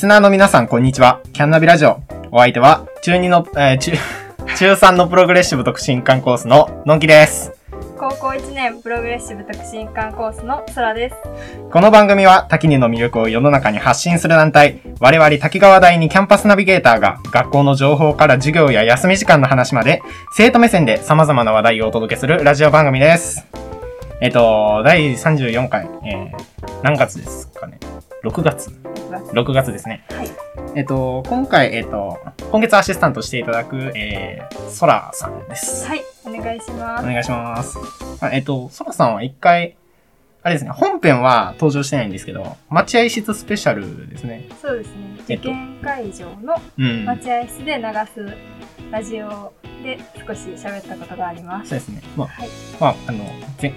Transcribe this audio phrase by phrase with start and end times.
[0.00, 1.20] スナーの皆さん、こんにちは。
[1.34, 2.00] キャンナビラジオ。
[2.32, 3.92] お相手は、中2の、えー、 中、
[4.56, 7.52] 中3のプログレッシブ特進館コースののんきです。
[7.98, 11.16] 高校1年プログレッシブ特進館コースのそらです。
[11.70, 20.00] この番組は、滝にの魅力を世の中に発信する団体、我々滝川大にキャンパスナビゲーターが、学校の情報から授業や休み時間の話まで、
[20.32, 23.46] 生徒目線で様々な話題をお届けするラジオ番組です。
[24.22, 27.78] えっと、第34回、えー、何月ですかね
[28.24, 28.89] ?6 月。
[29.18, 30.04] 6月ですね。
[30.10, 30.28] はい。
[30.76, 32.18] えっと、今回、えっと、
[32.50, 35.86] 今月アシスタントしていただく、えー、ソラさんです。
[35.86, 37.04] はい、お願いします。
[37.04, 37.78] お願いします。
[38.20, 39.76] あえっと、ソラさんは一回、
[40.42, 44.48] あれですね、本編は登場してないんですけど、待合室スペシャルですね。
[44.62, 45.20] そうですね。
[45.28, 47.04] えっと受験会場のうん。
[47.04, 47.82] 待合室で流
[48.14, 48.36] す
[48.90, 49.52] ラジオ
[49.82, 51.70] で少し喋ったことがあります。
[51.70, 52.02] そうですね。
[52.16, 52.48] まあ、はい。
[52.80, 53.24] まあ、あの、
[53.58, 53.72] ぜ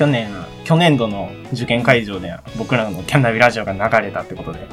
[0.00, 0.30] 去年、
[0.64, 4.68] 去年度の受験会場で僕らのキャンナビラジオが流れたってことで、はい。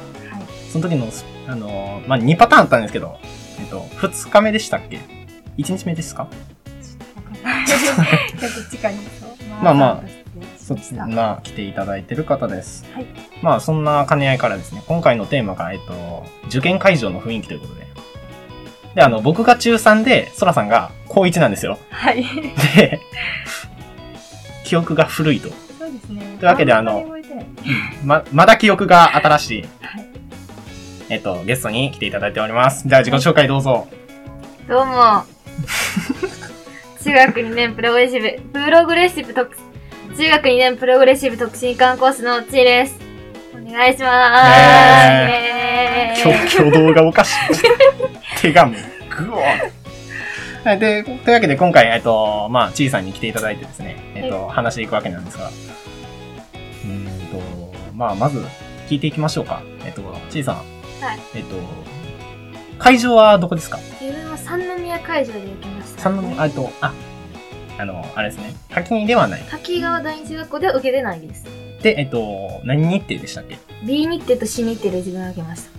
[0.71, 1.09] その時の、
[1.49, 3.17] あの、まあ、2パターンあったんですけど、
[3.59, 5.01] えっと、2日目でしたっけ
[5.57, 6.29] ?1 日目ですか？
[9.61, 10.03] まあまあ
[10.57, 12.85] そっちな、来ていただいてる方です。
[12.93, 13.05] はい。
[13.41, 17.85] まあ、そんな兼ね合いからですね、今回のテーマが、えっと、受験会場の雰囲気ということで。
[18.95, 21.77] で、あの、僕が中3で、ソラさんが高1なんですよ。
[21.89, 22.23] はい。
[22.77, 23.01] で、
[24.67, 25.47] 記憶が古いと。
[25.79, 26.35] そうですね。
[26.39, 27.07] というわけであのん
[28.03, 30.07] まま、まだ記憶が新しい、はい。
[31.09, 32.85] えっと、ゲストに来ていただいております。
[32.85, 33.87] じゃあ、自己紹介どうぞ。
[34.67, 35.23] どうも。
[37.01, 39.55] 中学2年プログレッシブ、プログレッシブ特、
[40.17, 42.99] 中学2年プログレッシブ特進館コースのちーです。
[43.53, 45.31] お願いしまーす。
[45.31, 47.35] へイエーイ挙挙動がおかしい。
[48.41, 48.75] 手がもう、
[49.23, 49.76] ぐおーはい
[50.75, 57.39] で、というわけで今回、えっと、まあ、ちいさんに来ていただいてですね、えっと、話していくわけなんですが、うーんと、
[57.95, 58.43] まあ、まず、
[58.89, 59.61] 聞いていきましょうか。
[59.85, 60.55] えっと、ちいさん。
[60.55, 60.61] は
[61.13, 61.19] い。
[61.35, 61.55] えっと、
[62.79, 63.77] 会場はどこですか？
[64.01, 66.01] 自分は三宮会場で受けました。
[66.01, 66.93] 三宮、あえっと、あ、
[67.79, 68.53] あの、あれですね。
[68.69, 69.41] 滝にではない。
[69.49, 71.45] 滝川第一中学校では受けてないです。
[71.81, 75.69] で、えっと、何日程でしたっけ？B 日程と C 日程で自分は受けました。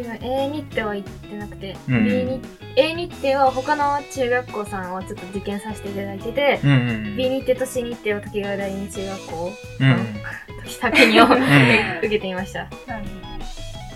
[0.00, 2.40] 自分 A 日程は行ってなくて、うん B 日
[2.76, 7.16] A 日程は他の中学校さんをちょっと受験させていただいてて、うんうん。
[7.16, 9.96] B 日程と C 日程は滝川第二中学校、うん。
[10.80, 11.24] 先にを
[12.00, 12.60] 受けてみました。
[12.86, 13.10] なんで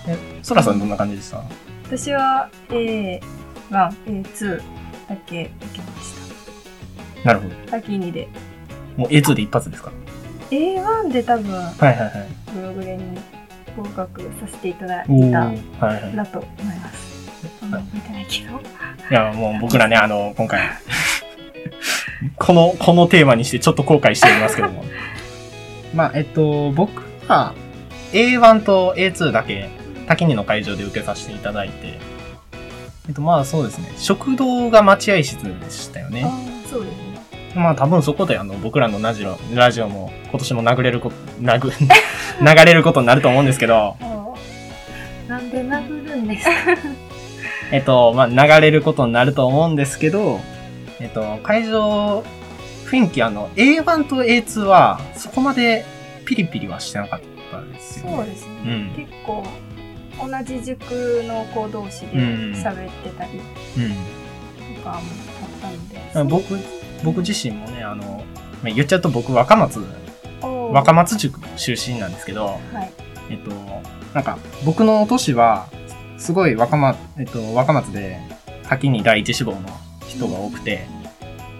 [0.08, 1.42] え、そらさんどんな感じでした？
[1.86, 3.20] 私は A1、
[3.70, 4.58] A2
[5.08, 6.14] だけ受けまし
[7.24, 7.54] なるほど。
[7.66, 7.70] た。
[7.72, 8.28] 先にで。
[8.96, 9.90] もう A2 で一発ですか
[10.50, 12.10] ？A1 で多分、はいはいはい。
[12.54, 13.18] プログレに
[13.76, 16.16] 合格させていただいおたーはいはい。
[16.16, 17.14] だと思います。
[19.10, 20.62] いや、もう僕らね、あの、今回、
[22.36, 24.84] この、このテーマにしてちょっと後悔しておりますけども。
[25.94, 27.54] まあ、えっと、僕は
[28.12, 29.68] A1 と A2 だけ、
[30.06, 31.98] 滝にの会場で受けさせていただいて、
[33.08, 36.26] えっと、まあそうですね、食堂が待合室でしたよね。
[36.70, 37.13] そうですね。
[37.54, 41.70] まあ多分そこであの、僕らのラジオ、ラジオも今年も殴れること、殴、
[42.40, 43.96] 流れることになると思うんですけど、
[45.28, 46.50] なんで殴るんですか？
[47.72, 50.40] えっと、まあ、流れることになると思うんですけど、
[51.00, 52.22] えっと、会場、
[52.86, 55.84] 雰囲気、あの、A1 と A2 は、そこまで
[56.26, 58.16] ピリピリはしてなかったですよね。
[58.16, 58.50] そうですね。
[58.66, 59.44] うん結構、
[60.20, 62.20] 同じ塾の子同士でうん
[62.52, 63.40] 喋ってたり
[63.78, 64.76] うん。
[64.76, 65.02] とかもあっ
[65.60, 66.20] たので。
[66.20, 66.54] あ僕、
[67.04, 68.24] 僕自身もね、あの、
[68.62, 69.80] まあ言っちゃうと僕、若松、
[70.72, 72.92] 若松塾出身なんですけど、はい。
[73.30, 73.50] えっと、
[74.14, 75.68] なんか、僕の年は、
[76.18, 78.18] すごい若松、えっと、若松で、
[78.68, 79.60] 滝に第一志望の
[80.08, 80.86] 人が多くて、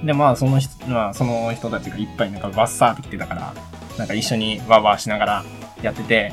[0.05, 3.55] で、まあ、その人、まあ、その人たちがいっぱいなんかバッサーって来てたから、
[3.99, 5.45] なんか一緒にワーワーしながら
[5.83, 6.33] やってて、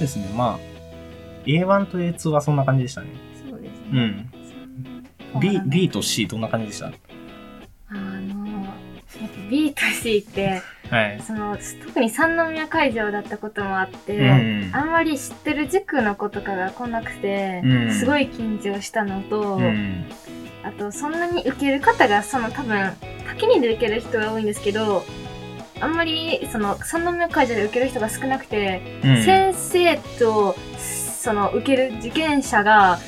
[0.00, 3.08] ですね、まあ、A1 と A2 はそんな感じでしたね。
[3.50, 4.28] そうですね。
[5.34, 5.40] うん。
[5.40, 6.90] B、B と C どんな感じでした？
[9.52, 11.22] ぱ B と C って、はい。
[11.22, 11.56] その、
[11.86, 14.70] 特に三宮会場だったこともあって、うん。
[14.72, 20.06] あんまり知ってる塾の子とかが来なくて、うんすごい緊張したのと、うん。
[20.64, 22.92] あとそんなに受ける方がその多分
[23.26, 25.02] 滝にで受ける人が多いんですけど
[25.80, 29.24] あんまりその三宮会場で受ける人が少なくて、うん。
[29.24, 32.98] 先生とその受ける受験者が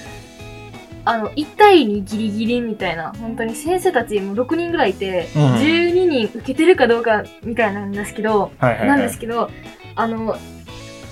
[1.06, 8.88] あの1対2ギリギリみたいな本当に先生たちも6人ぐらいいて、うん12人受けてるかどうかみたいなんですけど、はいはいはい。
[8.88, 9.50] なんですけど
[9.96, 10.36] あの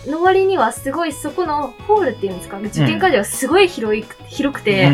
[0.06, 2.58] の割にはすごいそこのホールっていうんですか？
[2.58, 4.90] 受験会場がすごい広い、広くて、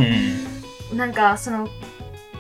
[0.95, 1.67] なんかその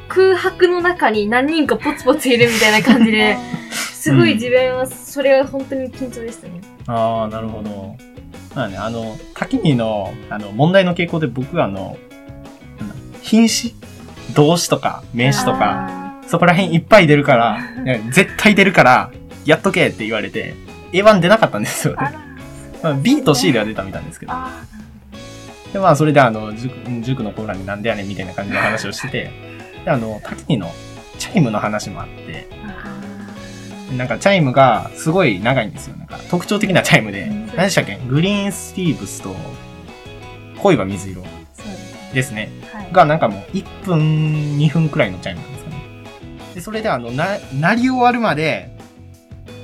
[0.08, 3.38] 空白の中に何人かポツポツいるみたいな感じで、
[3.70, 6.60] すごい自分はそれは本当に緊張でしたね。
[6.86, 7.96] ああ、なるほど。
[8.54, 11.96] まあね、あの、滝にの、あの、問題の傾向で僕はあの、
[13.28, 13.74] 品詞
[14.34, 17.60] 動詞とか名詞とか、あそこら辺いっぱい出るから、
[18.10, 19.10] 絶対出るから、
[19.44, 20.54] やっとけって言われて、
[20.92, 22.14] A1 出なかったんですよね。
[22.82, 24.32] まあ、B と C では出たみたいなんですけど。
[24.32, 24.62] あ
[25.72, 29.30] で、まあ、それであの、塾塾のコーナーになんでやねんみたいな感じの話をしてて、
[29.84, 30.70] で、あの、滝にの
[31.18, 32.46] チャイムの話もあって、
[33.96, 35.96] なんかチャイムがすごい長いんですよ。
[35.96, 37.46] なんか特徴的なチャイムで、うん。
[37.48, 37.98] 何でしたっけ？
[38.06, 39.34] グリーンスリーブスと
[40.58, 41.22] 恋は水色
[42.14, 42.32] です。
[42.32, 42.50] ね。
[42.72, 42.92] はい。
[42.92, 43.98] がなんかもう1分、
[44.58, 45.76] 2分くらいのチャイムなんですかね。
[46.54, 48.70] で、それであの、な、なり終わるまで、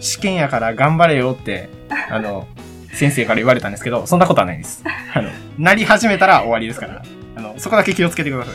[0.01, 1.69] 試験やから頑張れよって、
[2.11, 2.47] あの、
[2.93, 4.85] 先生から言われたんですけど、そんなことはないです。
[5.15, 7.03] あの、なり始めたら終わりですから。
[7.37, 8.55] あの、そこだけ気をつけてください。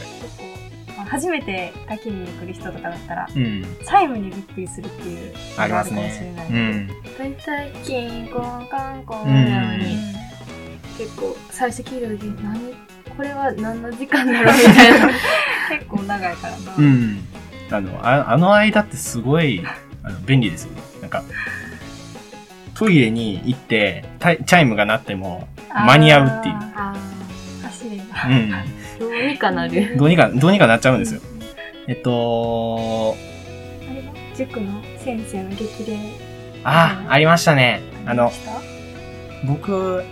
[0.95, 3.63] まあ初めて滝に来る人とかだったら、うん。
[3.63, 6.51] チャイムにびっくりするっていうありますのがるかもしれない。
[6.53, 6.87] ねうん。
[7.17, 9.97] 大体、キンコンカンコンうんなのに、
[10.97, 12.73] 結構、最初聞いた時に、何
[13.15, 14.55] これは何の時間だろう？
[14.57, 15.07] みたいな。
[15.69, 16.75] 結構長いからな。
[16.77, 17.19] うん。
[17.71, 19.63] あの、ああの間ってすごい、
[20.03, 20.81] あの、便利ですよね。
[21.01, 21.23] なんか、
[22.73, 26.95] トイレに行って、タイチャイムが鳴っても、間に合うっていうあ
[27.63, 28.03] 走れば。
[28.27, 28.33] うん。
[28.33, 29.97] ーどうにかなる。
[29.97, 31.21] どうにか、どうにかなっちゃうんですよ。
[31.87, 33.15] えっと、
[33.89, 35.97] あれは塾の先生の激励。
[36.63, 37.81] あ、ありましたね。
[38.05, 38.31] あの
[39.45, 40.03] 僕、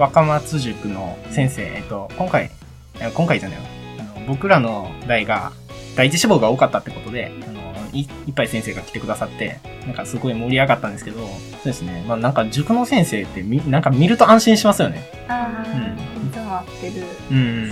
[0.00, 2.50] 若松塾の先生、えっと、今回、
[2.98, 3.64] え今回じゃないよ。
[3.98, 5.52] あの僕らの代が、
[5.94, 7.60] 第一志望が多かったってことで、あの
[7.92, 11.26] い、いっぱい先生が来てくださって、なんかすごい盛り上がったんですけど、そ
[11.62, 12.02] うですね。
[12.08, 15.06] まあなんか塾の先生ってみ、なんか見ると安心しますよね。
[15.28, 17.06] ああ、うんいつも会ってる。
[17.30, 17.68] うん。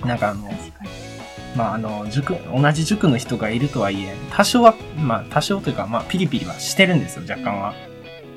[0.00, 0.50] なんかあの。
[1.54, 7.74] まああの、塾、同じ塾の人がいるとはいえ、多少は、まあ多少というか、まあピリピリはしてるんですよ、若干は。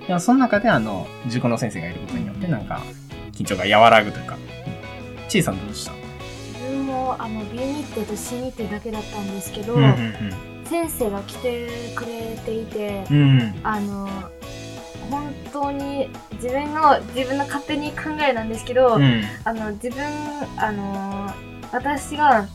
[0.08, 2.82] でもその中であの、塾の先生がいることによって、なんか、
[3.34, 4.38] 緊張が和らぐというか。
[5.28, 5.92] ちいさんどうでした？
[5.92, 10.14] 自分も、あの、ビ日程と C 日程だけだったんですけど、うん
[10.66, 13.40] 先生が来てくれていて、うんうん。
[13.40, 13.56] うん。
[13.64, 14.10] あの、
[15.10, 19.24] 本当に自分の、自分の勝手に考えなんですけど、うん。
[19.46, 20.04] あの、自分、
[20.58, 21.34] あの、
[21.72, 22.48] 私が、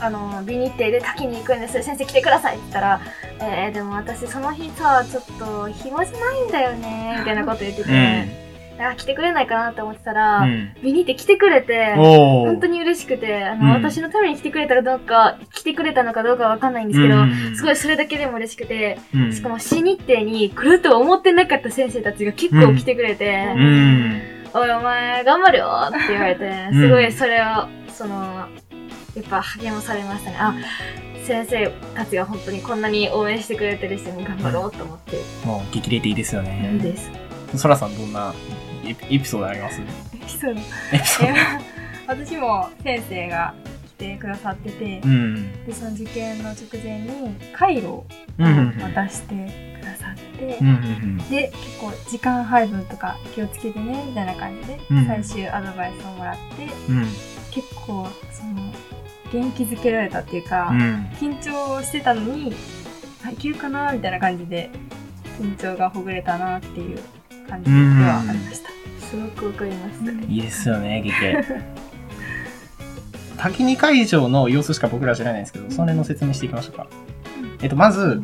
[0.00, 1.82] あの、美日程で滝に行くんです。
[1.82, 3.00] 先生来てくださいって言ったら、
[3.40, 8.50] えー、でも私その日さ、ちょっと暇じゃないんだよね、みたいなこと言ってて、
[8.82, 10.72] あ、来てくれないかなって思ってたら、うん。
[10.82, 11.94] 美日程来てくれて。
[11.96, 24.22] 本当に嬉しくて、あの、うん私のために来てくれたかどうか、来てくれたのかどうかわかんないんですけど、うんすごいそれだけでも嬉しくて、うんしかも C 日程に来るとは思ってなかった先生たちが結構来てくれて、うん。
[24.52, 27.44] おいお前頑張るよって言われて、うんすごいそれを、
[27.92, 28.48] その、
[29.14, 30.36] やっぱ励まされましたね。
[30.38, 30.54] あ、
[31.24, 36.78] 先生たちが本当にこんなに応援してくれてる人に頑張ろうと思って、もう激励っていいですよいいね。
[36.80, 37.10] です。
[37.56, 38.34] そらさんどんな
[38.84, 39.80] エピソードあります？
[39.80, 39.84] エ
[40.18, 40.60] ピソード？
[40.60, 41.60] エピソーいや
[42.06, 43.54] 私も先生が
[43.98, 45.66] 来てくださっててド。、うん。
[45.66, 48.06] で、その受験の直前に回路を
[48.38, 48.80] うんうんうん。
[48.94, 49.34] 渡して
[49.80, 57.06] くださって、うんうんで、結構時間配分とか気をつけてね、みたいな感じでうん、最終アドバイスをもらって、うん。
[57.56, 57.62] うん。
[57.62, 58.72] 結構、その、
[59.32, 61.08] 元気づけられたっていうか、うん。
[61.18, 62.54] 緊張してたのに、
[63.24, 64.70] あ、いけるかなみたいな感じで、
[65.40, 66.98] 緊張がほぐれたなっていう
[67.48, 68.70] 感じではありました。
[69.10, 70.02] すごくわかります。
[70.28, 71.44] いいですよね、激励。
[73.36, 76.86] 滝に会場の様子しか僕ら知らないんですけど、それの説明していきましょうか。
[77.62, 78.22] えっと、まず、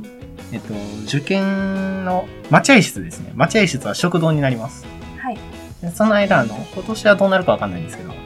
[0.53, 0.75] えっと、
[1.07, 3.33] 受験の待合室ですね。
[3.35, 4.85] 待合室は食堂になります。
[5.19, 5.39] はい。
[5.81, 8.19] でその間、あの、今年はどうなるかわかんないんですけど、えっ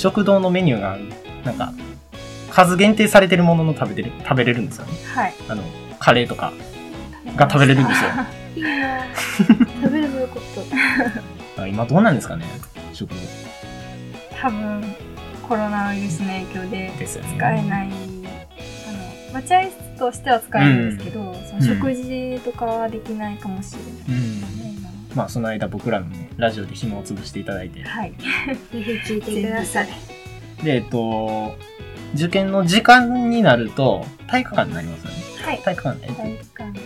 [0.00, 0.96] 食堂のメニューが、
[1.44, 1.74] なんか、
[2.50, 4.92] 数限定されてるものの食べてる、食べれるんですよね。
[5.14, 5.34] はい。
[5.46, 5.62] あの、
[5.98, 6.54] カレーとか
[7.36, 8.10] が食べれるんですよ。
[8.56, 10.42] いいな食べればよかっ
[11.56, 11.60] た。
[11.62, 12.46] あ今どうなんですかね
[12.94, 13.16] 食堂
[14.40, 14.94] 多分、
[15.46, 16.92] コロナウイルスの影響で。
[17.06, 24.59] 使えない、あの、待合室としては使えるんですけど、その食事とかはできないかもしれないうん。
[25.14, 27.82] まあ、その間僕らのね、ラジオで暇を潰していただいて。
[27.82, 28.12] はい。
[28.72, 29.88] ぜひ聞いてください。
[30.62, 31.56] で、えっと、
[32.14, 35.16] 受験の時間になると、体育館になりますよね。
[35.42, 35.58] はい。
[35.62, 36.80] 体育館、えっと体育館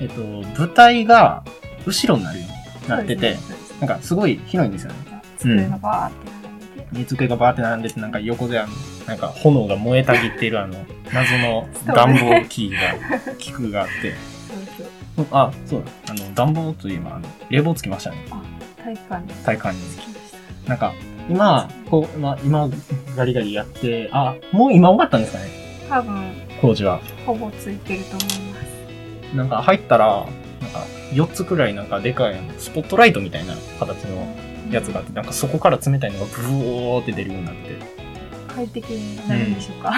[0.00, 0.22] えっと、
[0.60, 1.44] 舞台が
[1.86, 3.38] 後ろになるようになってて、ね
[3.80, 4.96] なんかすごい広いんですよね。
[5.38, 8.72] 机がバーって並んでて、で机がバーって並んでて、なんか横であの、
[9.06, 12.78] なんか炎が燃えたぎっているあの、謎の 暖房機が、
[13.38, 14.33] 機空があって。
[15.30, 18.24] あ、そうだ、あの、暖房といえば、あの、冷房つきましたね。
[18.76, 19.82] 体育館で体育館に。
[19.82, 20.32] 着きまし
[20.64, 20.68] た。
[20.70, 20.94] なんか、
[21.28, 22.68] 今、こう、まあ、今、
[23.16, 25.50] ガリガリやって、あ、もう今終わったんですかね
[25.88, 27.00] 多分、工事は。
[27.26, 28.60] ほぼついてると思いま
[29.32, 29.36] す。
[29.36, 30.26] なんか入ったら、なん
[30.70, 34.26] か、4つくらいなんかでかいスポットライトみたいな形の
[34.70, 37.78] やつがあって、なんかそこから冷たいのがブオーって出るようになって
[38.54, 39.92] 快適になるんでしょうか。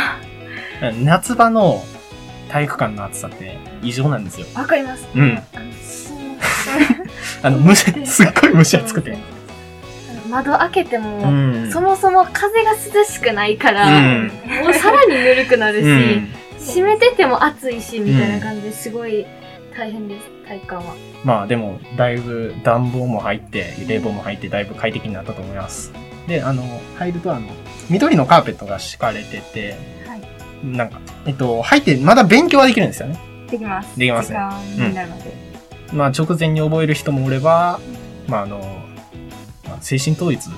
[0.81, 1.83] て、夏場の
[2.49, 4.47] 体育館の暑さって異常なんですよ。
[4.55, 5.07] わかります。
[5.15, 5.39] うん。
[5.55, 6.07] あのし
[7.43, 9.17] あの、蒸し、すっごい蒸し暑くて。
[10.29, 11.27] 窓開けても、う
[11.67, 11.71] ん。
[11.73, 14.27] そもそも風が涼しくないかうら、ん。
[14.27, 16.29] もうさらにぬるくなるし、うん。
[16.59, 19.25] 閉めてても暑いし、みたいな感じですごい
[19.77, 20.95] 大変です、体感は。
[21.25, 25.93] まあでも、だいぶ暖房も入って、冷房も入って、だいぶ快適になったと思います。
[26.27, 26.63] で、あの、
[26.99, 27.49] 入るとあの、
[27.89, 29.79] 緑のカーペットが敷かれてて、はい。
[30.63, 33.19] なんか、えっと、入ってまだ勉強はできるんですよね。
[33.51, 33.99] できます。
[33.99, 35.35] できますね時間になるので。
[35.93, 37.81] まあ直前に覚える人もおれば、
[38.29, 38.59] まああの、
[39.69, 40.49] まあ、精神統一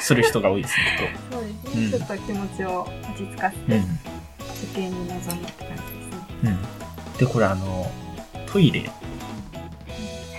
[0.00, 1.84] する人が多いですね、 そうですね。
[1.84, 3.68] うんちょっと気持ちを落ち着かせきっと。
[3.68, 3.76] て、
[4.64, 6.18] 受験に臨むって感じですね。
[6.44, 6.48] うん。
[6.48, 6.58] うん。
[7.18, 7.90] で、これあの、
[8.46, 8.90] トイレ、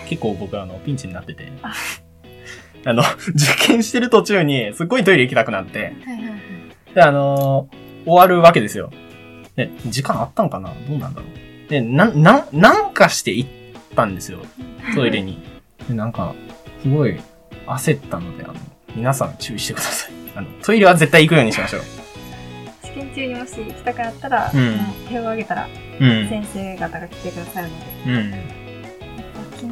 [0.07, 1.73] 結構僕あの、ピンチになってて、あ
[2.85, 6.29] あの、受験してる途中に、すっごいトイレ行きたくなって、はいはいは
[6.91, 6.95] い。
[6.95, 7.67] で、あの
[8.05, 8.91] 終わるわけですよ。
[9.55, 10.73] で、時間あったのかな？
[10.87, 11.69] どうなんだろう？
[11.69, 13.49] で、な、な、なんかして行っ
[13.95, 14.39] たんですよ。
[14.95, 15.39] トイレに。
[15.87, 16.33] で、なんか、
[16.81, 17.19] すごい
[17.67, 18.55] 焦ったので、あの、
[18.95, 20.11] 皆さん注意してください。
[20.35, 21.81] あの、トイレは絶対行くようにしましょう。
[22.83, 25.67] 試験中にもし行きたくなったら、うん手を挙げたら
[25.99, 26.29] うん。
[26.29, 27.85] 先生方が来てくださるので。
[28.07, 28.33] うん。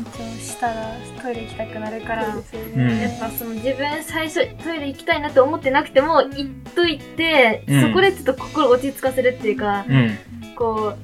[0.08, 3.04] 緊張したらトイレ行きたくなるから、そうんね。
[3.04, 10.18] やっぱその自分最初トイレ行きたいなって思ってなくても行っといて、うんそこでちょっと心落ち着かせるっていうか、うん。
[10.56, 10.96] こ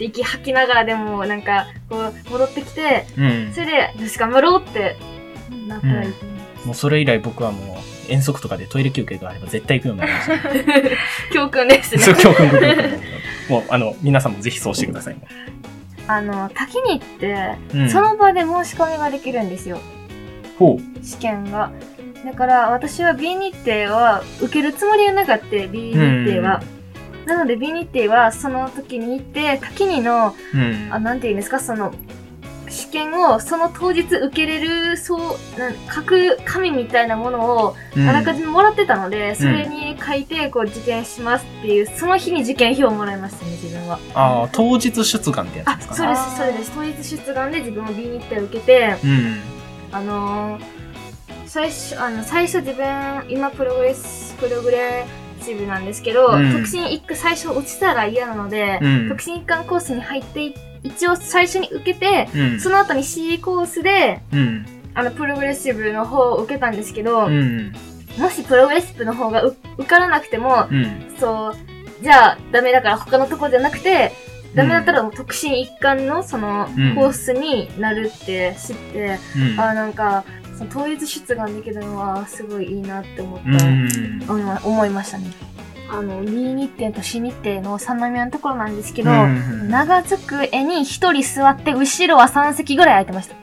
[0.00, 3.60] う、息吐きながらでもなんかこう戻ってきて、うんそ。
[3.60, 4.96] れでよし頑張ろうって
[5.66, 6.66] なったらいいと思います。
[6.66, 10.38] もうそれ以来僕はもう、遠足とかでトイレ休憩があれば絶対行くようになりました。
[11.32, 12.02] 教訓ですね。
[12.20, 12.62] 教訓僕
[13.48, 15.16] もう、あの、皆さんもぜひそうしてください。
[16.08, 19.78] あの、滝に行って、うんその場で申し込みができるんですよ。
[20.58, 21.70] ほ試験が。
[22.24, 26.62] だから私は B 日程は受けるつもりがなかった、B 日程は。
[27.26, 30.58] なので B 日程はその時に行って、滝にの、う。
[30.58, 30.88] うん。
[30.90, 31.92] あ、なんていうんですか、その、
[32.70, 43.98] 試験をその当日受けれる、そう、なん書く紙みたいなものをあらかじめもらってたので、それに書いて、こう、受験しますっていう、その日に受験票をもらいましたね、自分は。
[44.14, 45.92] ああ、当日出願ってやつあです、か？
[45.92, 45.96] ね。
[45.96, 46.72] そうです、それです。
[46.74, 49.40] 当日出願で自分も B 日程を受けて、うん。
[49.92, 50.62] あのー
[51.46, 52.84] 最初、あの、最初自分、
[53.30, 55.06] 今プログレス、プログレ
[55.40, 62.60] ッシブなんですけど、うん特進一回最初落ちたら嫌なので、うん特進一貫コースに入ってい、一応最初に受けて、うん。
[62.60, 64.66] その後に C コースで、うん。
[64.94, 67.72] あの、プログレッシブの方を受けたんですけど、うん。
[68.18, 71.14] もしプログレッシブの方がう受からなくても、うん。
[71.18, 71.54] そう、
[72.02, 74.12] じゃあダメだから他のとこじゃなくて、
[74.54, 79.60] ダメだったらもう特進一貫のそのうんコースになるって知って、うん。
[79.60, 80.24] あなんか、
[80.56, 83.40] その統一出願できるのはすごいいいなって思っ
[84.28, 85.30] た、思いましたね。
[85.90, 93.36] あの、B 日程と C 日程の三宮のところなんですけど、うん長机に一人座って、後ろは3席ぐらい空いてました。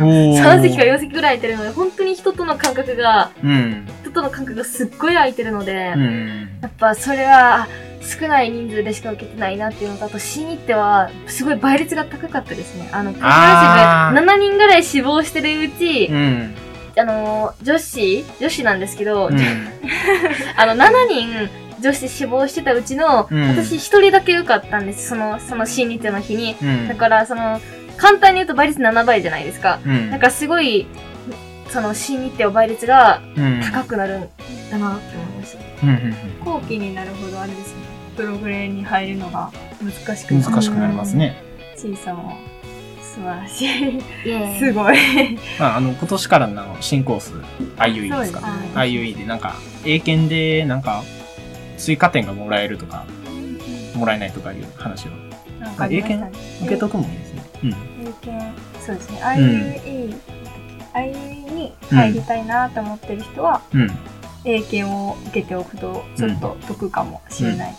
[0.00, 3.86] おー3席か4席ぐらい空いてるので、本当に人との感覚が、うん。
[4.02, 6.58] 人との感覚がすっごい空いてるので、うん。
[6.62, 7.68] やっぱそれはあ
[8.04, 12.88] 少ない人数でしか受けてないなっていうのと、あと C 日程はすごい倍率が高かったですね。
[12.92, 16.54] あの、プログレあーッシブ7人ぐらい死亡してるうち、うん。
[16.96, 19.38] あの、女子女子なんですけど、うん。
[20.56, 25.08] あの、7人女子死亡してたうちの、うん私一人だけ受かったんです。
[25.08, 26.56] その、その C 日程の日に。
[26.62, 27.60] うんだから、その、
[27.98, 29.80] 簡単に言うと倍率7倍じゃないですか。
[29.84, 30.10] うん。
[30.10, 30.86] なんかすごい、
[31.68, 34.20] その C 日程は倍率がうん、高くなるん
[34.70, 36.44] だなって思いました。
[36.50, 37.82] 後期になるほどあれですね。
[38.16, 39.50] プログレに入るのが
[40.06, 40.40] 難しくうん。
[40.40, 41.36] なる難しくなりますね。
[41.76, 42.32] ちいさんは
[43.02, 44.58] 素晴らしい。
[44.58, 44.96] すごい。
[45.58, 47.32] まあ、あの、今年からの新コース、
[47.76, 48.40] IUE ですか？
[48.40, 51.02] すね IUE で、なんか、英検で、なんか、
[51.76, 53.04] 追加点がもらえるとか、
[53.94, 55.10] もらえないとかいう話を
[55.60, 56.32] なんかありましたね。
[56.62, 57.42] 受けとくもいいですね。
[57.64, 57.70] うん。
[57.70, 59.20] 英検、そうですね。
[59.22, 60.16] IUE、
[60.92, 63.90] IUE に入りたいなと思ってる人は、うん。
[64.44, 67.74] 英検を受けておくと、ちょっと得かもしれない。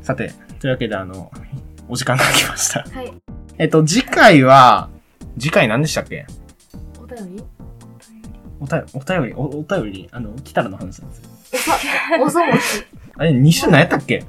[0.00, 1.30] さて、というわけで、あの、
[1.88, 2.80] お時間が来ました。
[2.80, 3.37] はい。
[3.58, 4.88] えっと、次回は、
[5.38, 6.26] 次回何でしたっけ？
[7.00, 7.42] お便り？
[8.60, 11.28] おたお便り、おお便り、あの、来たらの話なんですよ。
[11.54, 11.76] おさ、
[12.22, 12.84] おそもし。
[13.16, 14.24] あれ、2週何やったっけ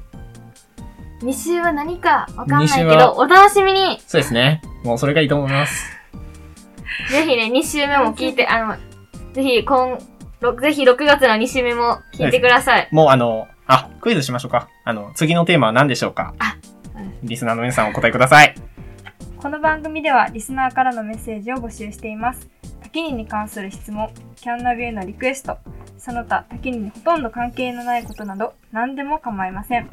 [1.21, 2.93] ？2週は何かわかんない二週は？
[2.93, 4.61] けど、お楽しみにそうですね。
[4.83, 5.91] もうそれがいいと思います。
[7.11, 8.75] ぜひね、2週目も聞いて、あの、
[9.33, 9.97] ぜひ、今、
[10.41, 12.87] ろぜひ6月の2週目も聞いてください。
[12.91, 14.69] もうあの、あ、クイズしましょうか。
[14.85, 16.33] あの、次のテーマは何でしょうか？
[16.39, 16.55] あ
[17.23, 18.55] リスナーの皆さんお答えください。
[19.41, 22.49] この番組ではリスナーからのメッセージを募集しています。
[22.83, 25.57] 多岐にに関する質問、キャンナビへのリクエスト、
[25.97, 29.89] その他多岐ににほとんど関係のないことなど何でも構いません。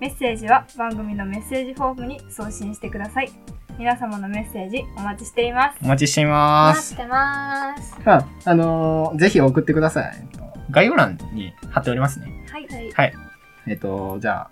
[0.00, 3.30] メッセージは番組のメッセージフォームに送信してください。
[3.78, 5.78] 皆様のメッセージお待ちしています。
[5.82, 6.92] お待ちしています。
[6.94, 7.96] 待ってます。
[8.06, 10.16] あ、あのーぜひ送ってください。
[10.18, 12.44] えっと概要欄に貼っておりますね。
[12.50, 12.66] はい。
[12.68, 12.92] はい。
[12.92, 13.12] はい。
[13.66, 14.50] えっと、じゃあ、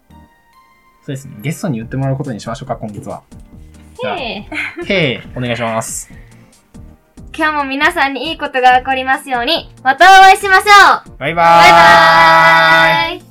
[1.05, 1.37] そうですね。
[1.41, 3.23] ゲストに言ってもらうことにしましょうか、今月は。
[4.07, 6.11] じゃあ、へーへい、お願いします。
[7.37, 11.19] 今日も皆さんにいいことが起こりますように、またお会いしましょう。
[11.19, 11.61] バイバーイ。
[11.61, 13.26] バイバーイ